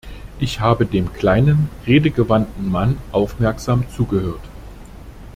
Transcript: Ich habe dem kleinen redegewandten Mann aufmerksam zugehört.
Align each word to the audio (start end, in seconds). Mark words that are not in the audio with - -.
Ich 0.39 0.59
habe 0.59 0.87
dem 0.87 1.13
kleinen 1.13 1.69
redegewandten 1.85 2.71
Mann 2.71 2.97
aufmerksam 3.11 3.87
zugehört. 3.91 4.41